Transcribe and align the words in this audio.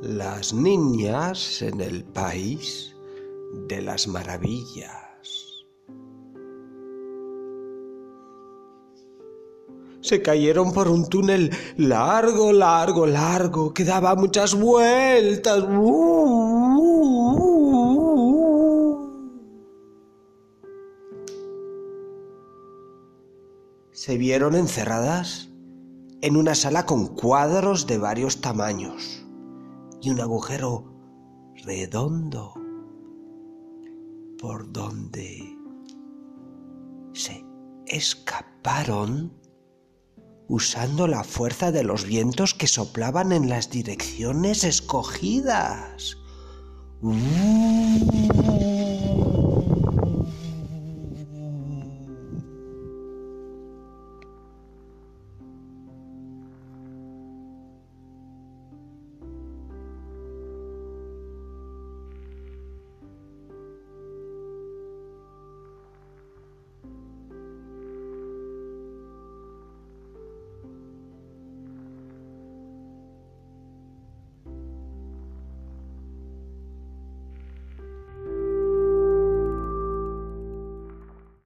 Las 0.00 0.54
niñas 0.54 1.60
en 1.60 1.80
el 1.80 2.04
país 2.04 2.94
de 3.66 3.82
las 3.82 4.06
maravillas. 4.06 5.66
Se 10.00 10.22
cayeron 10.22 10.72
por 10.72 10.86
un 10.86 11.08
túnel 11.08 11.50
largo, 11.76 12.52
largo, 12.52 13.06
largo, 13.06 13.74
que 13.74 13.84
daba 13.84 14.14
muchas 14.14 14.54
vueltas. 14.54 15.64
Se 23.90 24.16
vieron 24.16 24.54
encerradas 24.54 25.48
en 26.20 26.36
una 26.36 26.54
sala 26.54 26.86
con 26.86 27.08
cuadros 27.08 27.88
de 27.88 27.98
varios 27.98 28.40
tamaños 28.40 29.27
y 30.00 30.10
un 30.10 30.20
agujero 30.20 30.84
redondo 31.64 32.54
por 34.38 34.70
donde 34.72 35.56
se 37.12 37.44
escaparon 37.86 39.32
usando 40.48 41.06
la 41.06 41.24
fuerza 41.24 41.72
de 41.72 41.84
los 41.84 42.04
vientos 42.04 42.54
que 42.54 42.66
soplaban 42.66 43.32
en 43.32 43.48
las 43.48 43.70
direcciones 43.70 44.64
escogidas. 44.64 46.16
¡Uh! 47.02 48.17